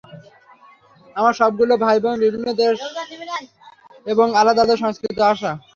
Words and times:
আমার 1.15 1.33
সবগুলো 1.39 1.73
ভাইবোন 1.83 2.15
বিভিন্ন 2.23 2.47
দেশ 2.61 2.77
এবং 4.05 4.27
আলাদা 4.41 4.61
আলাদা 4.61 4.75
সংস্কৃতি 4.77 5.09
থেকে 5.11 5.23
আসা। 5.31 5.51